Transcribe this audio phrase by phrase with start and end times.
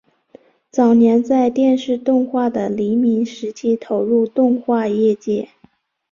[0.71, 5.49] 早年在电视动画的黎明时期投入动画业界。